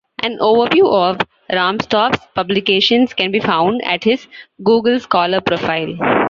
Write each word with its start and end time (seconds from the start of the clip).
An 0.23 0.39
overview 0.39 0.91
of 0.91 1.19
Rahmstorf's 1.51 2.25
publications 2.33 3.13
can 3.13 3.29
be 3.29 3.39
found 3.39 3.83
at 3.85 4.03
his 4.03 4.25
Google 4.63 4.99
Scholar 4.99 5.41
profile. 5.41 5.95